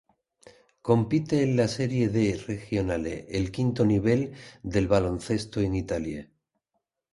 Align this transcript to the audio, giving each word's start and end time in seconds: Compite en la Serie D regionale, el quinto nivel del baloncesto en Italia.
Compite 0.81 1.43
en 1.43 1.55
la 1.55 1.67
Serie 1.67 2.09
D 2.09 2.35
regionale, 2.47 3.27
el 3.29 3.51
quinto 3.51 3.85
nivel 3.85 4.33
del 4.63 4.87
baloncesto 4.87 5.61
en 5.61 5.75
Italia. 5.75 6.27